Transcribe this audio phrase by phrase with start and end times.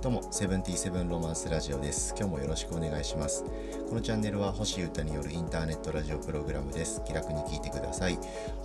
[0.00, 2.14] どうも、セブンティーセブンロマンスラジオです。
[2.16, 3.44] 今日もよろしくお願いします。
[3.88, 7.02] このチャンネルは星歌によるインターネットラジオプログラムです。
[7.04, 8.16] 気楽に聞いてください。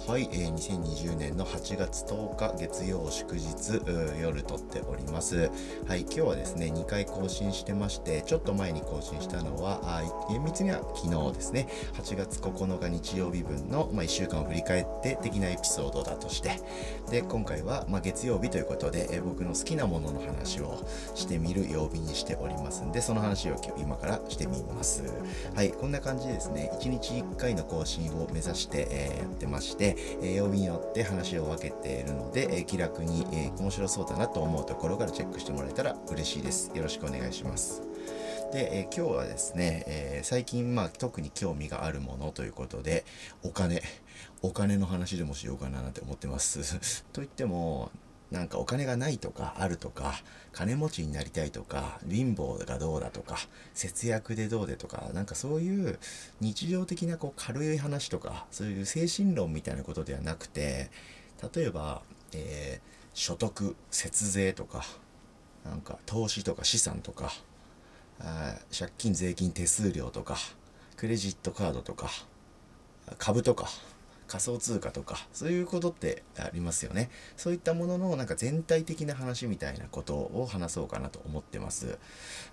[0.07, 3.81] はい、えー、2020年の8月10日月曜祝日
[4.21, 5.49] 夜撮っております。
[5.87, 16.59] はい、今日はですね、2回更新してまして、ちょっと前に更新したのは、あ厳密には昨日ですね、8月9日日曜日分の、まあ、1週間を振り返って的なエピソードだとして、
[17.09, 25.03] で、今回は、まあ、月曜日ということで、えー僕の好きなものの話をしてしてみる曜日にしておりますんで、その話を今日今からしてみます。
[25.55, 36.71] はい、こんな感じでですね、1日1回の更新を目指して、えーやってまして、えー曜日によって話を分けているので、えー気楽に、え面白そうだなと思うところからチェックしてもらえたら嬉しいです。
[36.75, 37.81] よろしくお願いします。
[38.51, 43.05] で、え今日はですね、え最近、まあ、特に興味があるものということで、
[43.43, 43.81] お金、
[44.41, 47.05] お金の話でもしようかななんて思ってます。
[47.13, 47.91] といっても、
[48.33, 50.15] なんかお金がないとかあるとか、
[50.51, 53.37] 金持ちになりたいとか、貧乏がどうだとか、
[53.73, 55.99] 節約でどうでとか、なんかそういう
[56.41, 60.89] 日常的なこう軽い話とか、そういう精神論みたいなことではなくて、
[61.55, 62.01] 例えば、
[62.33, 64.83] えー所得、節税とか、
[65.63, 67.31] なんか投資とか資産とか、
[68.19, 70.37] あ借金税金手数料とか
[70.97, 72.09] クレジットカードとか
[73.17, 73.67] 株とか
[74.33, 77.11] 仮想通貨とかそういうことってありますよね。
[77.37, 81.99] そういったもののなんか全体的な話みたいなことを話そうかなと思ってます。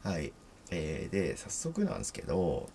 [0.02, 0.34] はい、
[0.70, 2.68] えーで早速なんですけど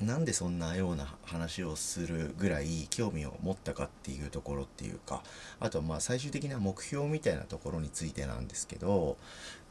[0.00, 5.24] なんでそんなような話をするぐらい興味を持ったかっていうところっていうか
[5.58, 9.16] あとまあ最終的な目標みたいなところについてなんですけど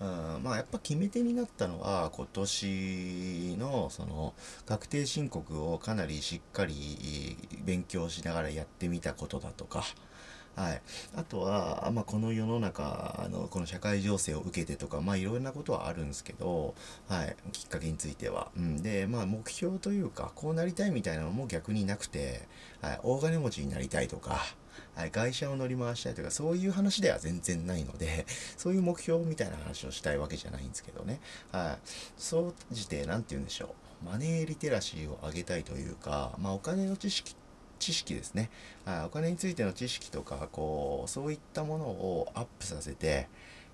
[0.01, 0.07] うん
[0.43, 4.33] まあやっぱ決め手になったのは今年のその
[4.65, 9.85] 確定申告をかなりしっかり勉強しながらやってみたことだとか
[10.57, 10.81] はい、
[11.15, 16.73] あとは、まあ、この世の中のこの社会情勢を受けてとかまあいろんなことはあるんですけど、
[17.07, 22.47] はい、きっかけについては、うん、でまあ目標というかこうなりたいみたいなのも逆になくて、
[22.81, 24.39] はい、大金持ちになりたいとか、
[24.95, 28.25] はい、会社を乗り回したいとかそういう話では全然ないので
[28.57, 31.19] そういう目標みたいな話をしたいわけじゃないんですけどね、
[31.51, 33.69] はい、そうじて何て言うんでしょう。
[34.05, 37.46] マネーリテラシーを上げたいというか、まあ、お金の知識って
[37.77, 38.49] 知識ですね、
[38.85, 43.27] はい、お金についての知識とかこうそういったものをアップさせて、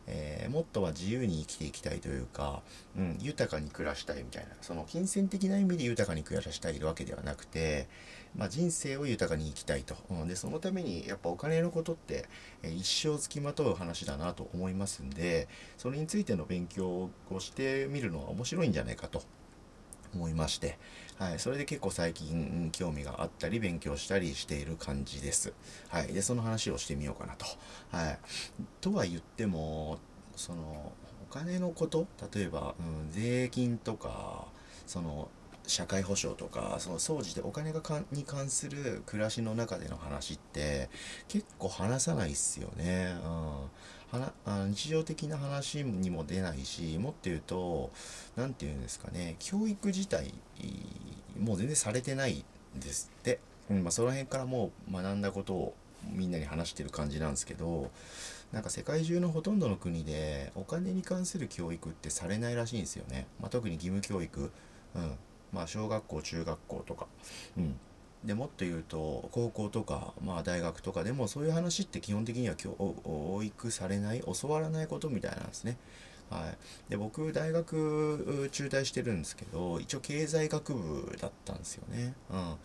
[0.07, 2.61] えーもっとは自由に生きていきたいというか、
[2.97, 7.87] うん、豊かに暮らしたいみたいなその金銭的な意味で豊かに暮らしたいわけではなくて、
[8.35, 12.25] まあ、人生を豊かに生きたいと、うん、でそのためにやっぱお金のことって、
[12.61, 15.47] え一生つきまとう話だなと思いますんで
[15.77, 19.23] それについての勉強をしてみるのは面白いんじゃないかと。
[20.15, 20.77] 思いまして、
[21.17, 25.53] はい、それで結構最近興味があったり勉強したりしている感じです。
[25.89, 27.45] はい、でその話をしてみようかなと。
[27.91, 28.19] はい、
[28.81, 29.99] とは言っても
[30.35, 30.93] その
[31.29, 34.47] お金のこと例えば、うん、税金とか
[34.85, 35.29] その
[35.65, 40.89] 社会保障とかその総じてお金がかに関する暮らしの中での話って
[41.27, 43.15] 結構話さないっすよね。
[43.23, 43.55] うん、
[44.13, 47.91] はなあ日常的な話にも出ないしもっと言うと
[48.35, 50.33] 何て言うんですかね教育自体
[51.39, 52.43] もう全然されてない
[52.77, 55.73] んですって、うんまあ、その辺からもう学んだことを
[56.11, 57.89] みんなに話してる感じなんですけど
[58.51, 64.51] なんか世界中のほとんどの国でお金に関する教育ってされないらしいんですよね、まあ、特に義務教育、
[64.95, 65.17] うん。
[65.53, 67.05] まあ、小学校中学校とか、
[67.57, 67.75] うん、
[68.25, 75.77] でもっと言うと高校とか、まあ、大学とかでもそういう話って基本的には教育されない教わらないことみたいなんですね。
[76.29, 82.15] はい、で僕大学中退してるんですけど一応経済学部だったんですよね。
[82.31, 82.55] うん、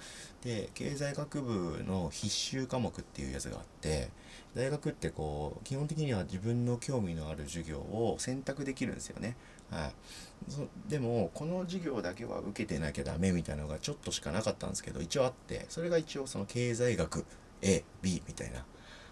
[0.43, 4.09] で経済学部の必修科目っていうやつがあって
[4.55, 9.37] 大学ってこう基本的には自分の興味のある授業を選択できるんですよね。
[9.71, 17.25] はい、そでもこの授業だけは受けてなきゃダメみたいなのがちょっとしかなかったんですけど一応あってそれが一応その経済学
[17.61, 17.83] AB
[18.27, 18.65] みたいな。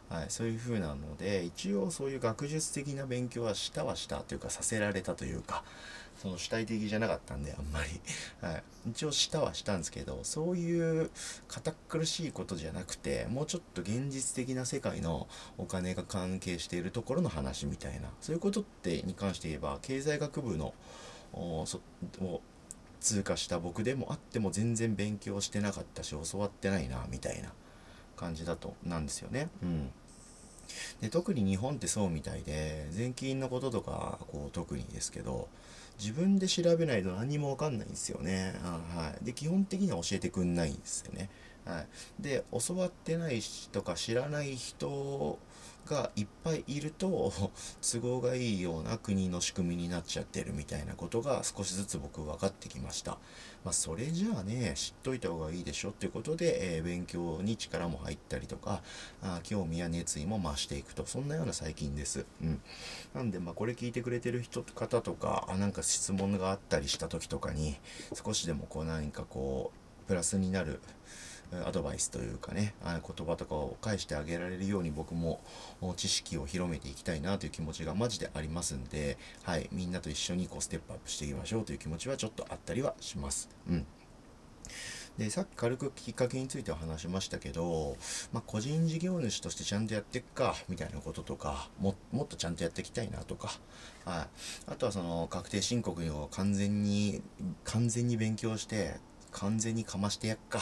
[0.09, 5.65] はい、そういう風なので一応そういう学術的な勉強はしたはしたというかさせられたというか
[6.21, 8.01] その主体的じゃなかったんであんまり、
[8.41, 11.11] はい、一応したはしたんですけどそういう
[11.49, 15.29] 堅苦しいことじゃなくてもうちょっと現実的な世界の
[15.59, 18.11] お金が関係しているところの話みたいな。
[18.21, 20.75] そういうことってに関して言えば経済学部の
[21.33, 21.67] を
[23.01, 27.53] 通過した僕でもあっても全然勉強してなかったし教わってないなみたいな
[28.17, 29.49] 感じだとなんですよね。
[29.63, 29.91] うん。
[31.01, 35.49] で特に日本ってそうみたいで税金のこととかこう特にですけど
[35.99, 38.55] 自分で調べないと何もわかんないんですよね。
[38.63, 41.31] はい、で基本的には教えてくんないんですよね。
[41.65, 43.41] はい、で教わってない
[43.73, 45.39] とか知らない人
[45.87, 47.33] がいっぱいいると
[47.81, 53.19] 都合がいいような国の仕組みになっちゃってるみたいなことが少しずつ僕分かってきました。
[53.65, 58.83] まあ、それじゃあね知っといた方がいいでしょっていうことで、えー、勉強に力も入ったりとか
[59.23, 62.27] あ興味や熱意も増していくとそんなような最近です。
[62.43, 62.61] うん、
[63.15, 67.77] なんでまあこれ聞いてくれてる人方とかあなんか質問があったりした時とかに
[68.13, 70.81] 少しでもこう何かこうプラスになる
[71.65, 75.41] アドバイスというかね言葉とかを返してあげられるように僕も
[75.97, 83.49] 知識を広めていきたいなという気持ちがマジでありますんで、はい、みんなと一緒にこうステップアップしていきましょうという気持ちはちょっとあったりはします。
[83.69, 83.87] うん
[85.19, 87.97] でさっき軽くきっかけについては話しましたけど、
[88.33, 93.49] まあ、個人事業主としてちゃんとやっていくかみたいなこととかももっとちゃんとやっていきたいなとか、
[94.05, 94.27] はい、
[94.67, 97.23] あとはその確定申告を完全に
[97.65, 98.97] 完全に勉強して
[99.37, 100.61] 完全にかましてやっか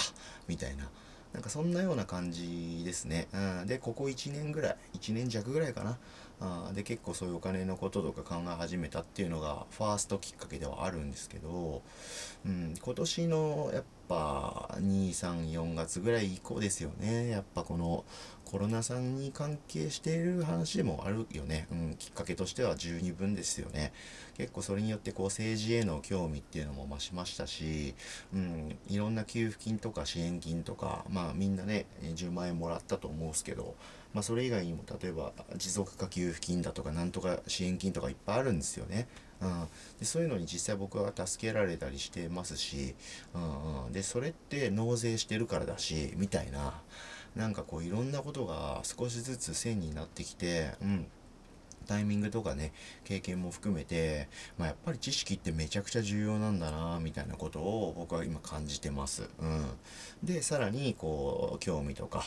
[0.48, 0.84] みたいな。
[1.32, 5.98] なんかそんなような感じですね、うん、でここ1年ぐらい1年弱ぐらいかな。
[6.44, 11.82] あで結構そういうお金のこととか考え始めたっていうのがファーストきっかけではあるんですけど、
[12.44, 17.28] うん、今年のやっぱ234月ぐらい以降ですよね。
[17.28, 18.04] やっぱこの
[18.44, 23.92] コロナさんに関係している話でもあるよね、うん、きっかけとしては十二分ですよね。
[24.36, 27.94] 結構それによってこう政治への興味っていうのも増しましたし、
[28.34, 33.74] うん、いろんな給付金とか支援金とかまあみんなね10万円もらったと思うんですけど
[34.14, 39.08] まあ、それ以外にも例えば持続化給付金だとかなんとか支援金とかいっぱいあるんですよね。
[39.40, 39.68] うん、
[39.98, 42.94] でそういうのに実際僕は助けられたりしてますし、
[43.34, 46.80] うん、でそれって納税してるからだしみたいな
[47.34, 51.06] なんかこういろんなことが少しずつ線になってきて、うん、
[51.84, 52.72] タイミングとかね
[53.04, 54.28] 経験も含めて、
[54.58, 59.28] まあ、やっぱり知識ってめちゃくちゃ重要なんだなみたいなことを僕は今感じてます。
[59.40, 59.66] うん、
[60.22, 62.24] でさらにこう興味とか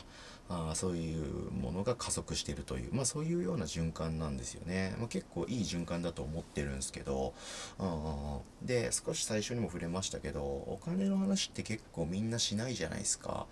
[0.49, 7.33] あそういうものが加速してるという、まあ、そういうような循環なんですよね、まあ、結構いい循環だと思ってるんですけど、
[7.79, 7.83] う
[8.63, 13.45] ん、で少し最初にも触れましたけどお金の話って結構みんなしないじゃないですか。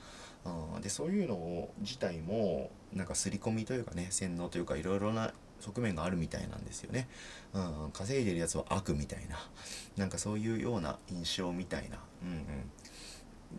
[0.76, 7.08] うん、でそういうの自体もなんか刷り込みというかね洗脳というかいろいろな側面があるみたいなんですよね。
[7.54, 9.38] うん、稼いでるやつは悪みたいな、
[9.98, 12.46] なんかそういうような印象みたいな、うんうん、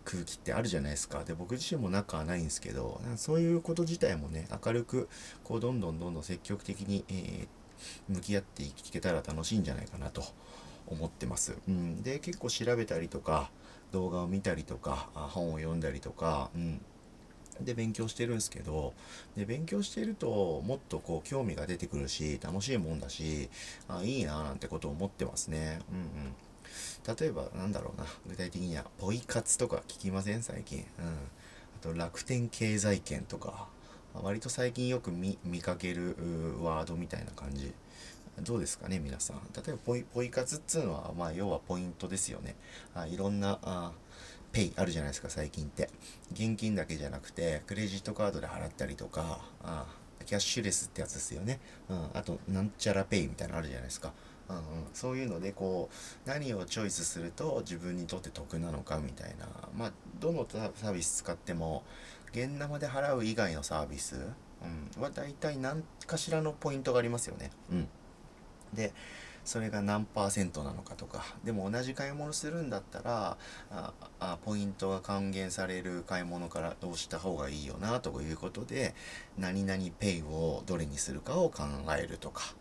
[0.05, 1.25] 空気ってあるじゃないですか。
[1.25, 5.09] で、僕自身も仲はないんですけど、そういうこと自体もね、明るく、
[5.45, 10.25] こう、どんどんどんどん積極的に、えー、向き合っていけたら楽しいんじゃないかなと
[10.87, 11.57] 思ってます。
[11.69, 13.51] うん、で、結構調べたりとか、
[13.93, 16.81] 動画を見たりとか、本を読んだりとか、うん
[17.61, 18.93] で勉強してるんですけど
[19.37, 23.49] で勉強してるともっとこう興味が出てくるし楽しいもんだし
[23.89, 26.35] あいいななんてことを思ってますねうんうん
[27.19, 30.43] 例えばなんだろうな具体的にはポイ活とか聞きません？
[30.43, 30.79] 最近。
[30.99, 31.07] うん。
[31.07, 31.09] あ
[31.81, 33.69] と楽天経済圏とか。
[34.23, 36.17] 割と最近よく見かける
[36.63, 37.75] ワードみたいな感じ。
[38.41, 39.37] どうですかね皆さん。
[39.55, 42.57] 例えばポイポイ活っつうのはまあ要はポイントですよね。
[42.95, 43.93] あいろんなあ
[44.53, 45.91] ペイあるじゃないですか最近って。
[46.33, 49.85] 現金だけじゃなくてクレジットカードで払ったりとかあ
[50.25, 54.13] キャッシュレスってやつですよね、うん、あとなんちゃらペイみたいなのあるじゃないですか、
[54.49, 54.63] うん、
[54.93, 59.47] そういうのでこう何をチョイスすると自分にとって得なのかみたいな。
[59.77, 61.83] まあどのサービス使っても
[62.33, 64.17] 現生で払う以外のサービス、
[64.97, 67.89] うん、は大体何かしらのポイントがありますよね、うん、
[68.73, 68.93] で
[69.45, 71.25] それが何パーセントなのかとか。
[71.45, 73.37] でも同じ買い物するんだったら
[73.71, 78.95] ああポイントが還元される買い物からどうした方がいいよなということで
[79.39, 81.63] 何々ペイをどれにするかを考
[81.97, 82.55] えるとか、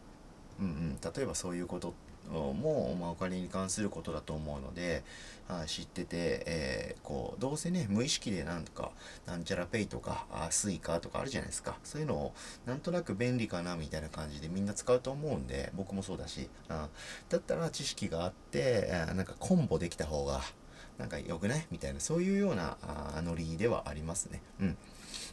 [0.59, 1.93] うんうん、例えばそういうこと
[2.31, 5.03] も、まあ、お金に関することだと思うので、
[5.47, 8.91] あ知ってて、えー、こうどうせね無意識でなんとか
[9.27, 11.75] なんちゃらペイとかあスイカとかあるじゃないですか。
[11.83, 12.33] そういうのを
[12.65, 16.89] なんとなく便利かなみたいな感じでみんな使うと思うんで僕もそうだし、あ
[17.29, 20.41] だったら知識があってあなんかコンボできた方が
[20.97, 21.67] なんか良くない？
[21.69, 24.41] みたいなそういうようなあノリではありますね。
[24.61, 24.77] うん。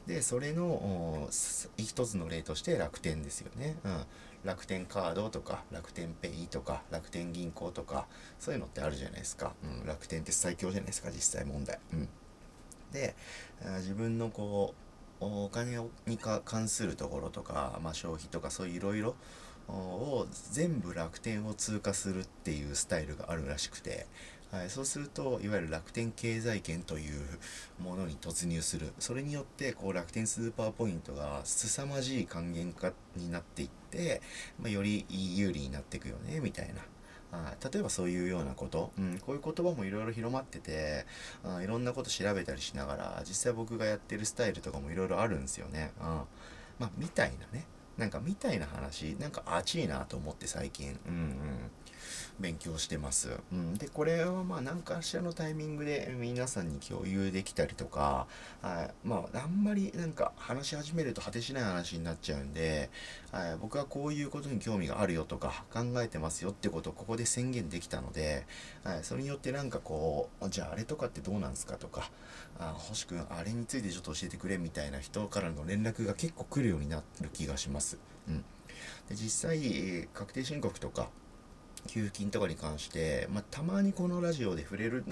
[0.06, 1.28] でそれの
[1.76, 3.76] 一つの例として楽天ですよね。
[3.85, 4.04] うん。
[4.44, 8.06] 楽天カードとか楽天ペイとか楽天銀行とか
[8.40, 12.09] そういうのってあるじゃないですか、うん、楽天って最強じゃないですか実際問題、うん、
[12.92, 13.14] で
[13.78, 14.75] 自分のこ
[15.21, 19.14] うお金に関するところとか、まあ、消費とかそういういろいろ
[19.68, 24.06] を全部楽天を通過するっていうスタイルがあるらしくて。
[24.52, 27.23] はい、そうするといわゆる楽天経済圏という
[27.82, 28.92] ものに突入する。
[28.99, 34.21] それによってこう楽天スーパーポイントが凄まじい還元化になっていって、
[34.61, 36.82] まあ、より有利になっていくよねみたいな。
[37.35, 41.06] あ例えばそういうようなこと、うん、こういう言葉もいろいろ広まってて
[41.42, 45.92] あいろんなこと調べたりしながら実際僕がやってるスタイルとかもいろいろあるんですよね。
[45.99, 46.06] うん
[46.78, 47.64] まあ、みたいなね。
[47.97, 49.16] なんかみたいな話。
[49.18, 50.99] なんか熱いなと思って最近。
[51.06, 51.71] うんうん。
[52.40, 53.30] 勉強してます。
[53.52, 58.26] うん、でこれはまあ何かしらのタイミングで皆さんに共有できたりとか
[58.62, 62.90] あまああんまりなんか話し始めると果てしない話になっちゃうんで
[63.32, 68.47] あ僕はこういうことに興味があるよとか考えてますよってことをここで宣言できたので
[68.85, 72.11] あそれによってなんかこうじゃああれとかってどうなんすかとか
[72.59, 77.99] あ星くんあれについてちょっと教えてくれみたいな人からの連絡が結構来るようになる気がします。
[78.28, 78.38] うん、
[79.09, 81.09] で実際確定申告とか
[81.86, 85.04] 給付金とかに関して、まあ、たまにこのラジオで触れる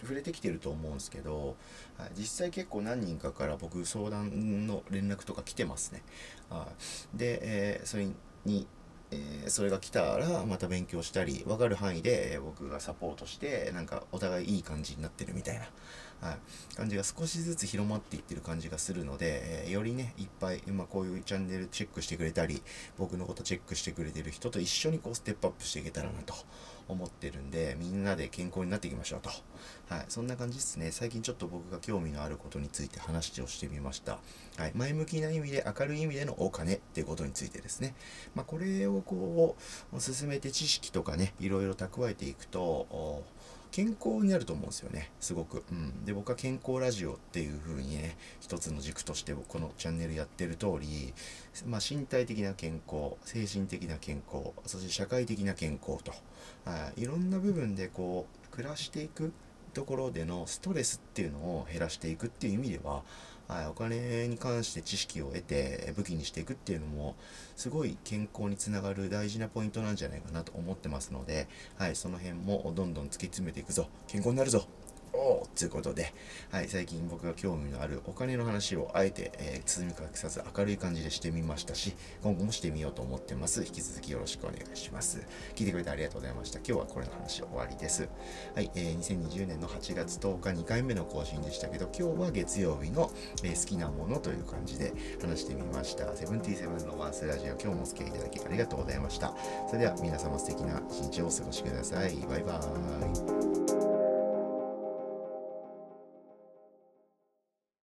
[0.00, 1.56] 触れてきてると思うんですけど、
[1.96, 6.02] はい、実際結構何人かから僕相談の連絡とか来てますね。
[6.48, 6.68] は
[7.14, 8.06] い、で、えー、それ
[8.44, 8.66] に、
[9.10, 15.68] えー、それが来たらまた勉強したり分かる範囲で僕がサポートしてなんかお互いいい感じになってるみたいな
[16.20, 22.60] はい、感じが少しずつ広まっていってる感じがするので、えー、よりね、いっぱい、まあ、こういうチャンネルチェックしてくれたり、
[22.98, 26.34] 僕のことチェックしてくれてる人と一緒にこうステップアップしていけたらなと
[26.88, 29.30] 思ってるんで、みんなで健康になっていきましょうと。
[29.94, 30.90] はい、そんな感じですね。
[30.90, 34.18] 最近ちょっと僕が興味のあることについて話をしてみました。
[34.56, 37.94] はい、前向きな意味で、明るい意味でのお金っていうことについてですね。
[38.34, 39.56] まあ、これをこ
[39.92, 43.24] う、進めて知識とかね、いろいろ蓄えていくと、
[43.70, 45.10] 健康になると思うんですよね。
[45.20, 51.12] すごく、うん、で僕は健康ラジオっていう風にね一つの軸としてこのチャンネルやってる通り、
[51.66, 56.12] まあ、身体的な健康精神的な健康そして社会的な健康と
[56.96, 59.32] いろんな部分でこう暮らしていく
[59.78, 63.02] ところでのストレスっていうのを減らしていくっていう意味では
[63.48, 67.16] はい、お金に関して知識を得て武器にしていくっていうのも
[67.56, 73.88] すごい健康につながる大事なポイントなんじゃないかなと思ってますので、はい、その辺もどんどん突き詰めていくぞ。
[74.06, 74.66] 健康になるぞ。
[75.18, 76.12] おということで、
[76.50, 83.64] はい、最近僕が興味のあるお金の話をあえて、えー、包み隠さず明るい感じでしてみましたし、今後もしてみようと思ってます。
[83.64, 85.26] 引き続きよろしくお願いします。
[85.56, 86.58] 聞いてくれてありがとうございました。
[86.58, 88.08] 今日はこれの話終わりです。
[88.54, 93.10] はい、えー、2020年の8月10日2回目の更新でしたけど、今日は月曜日の、
[93.42, 96.14] えー、好きなものという感じで話してみました。
[96.16, 99.34] セブンティーセブンのワンスラジオ、今日もお付き合いいただきありがとうございました。
[99.68, 102.14] それでは皆様素敵な一日をお過ごしください。
[102.28, 103.47] バイバーイ。